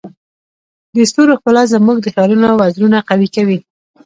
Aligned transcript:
د 0.95 0.97
ستورو 1.09 1.33
ښکلا 1.39 1.63
زموږ 1.73 1.97
د 2.01 2.07
خیالونو 2.13 2.47
وزرونه 2.61 2.97
قوي 3.09 3.27
کوي. 3.35 3.59